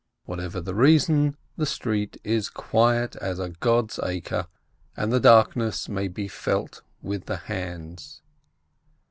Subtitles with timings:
[0.25, 4.47] Whatever the reason, the street is quiet as a God's acre,
[4.97, 8.23] and the darkness may be felt with the hands.